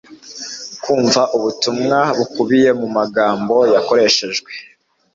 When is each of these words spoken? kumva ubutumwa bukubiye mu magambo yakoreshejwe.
kumva 0.83 1.21
ubutumwa 1.37 1.99
bukubiye 2.17 2.69
mu 2.79 2.87
magambo 2.97 3.55
yakoreshejwe. 3.73 4.49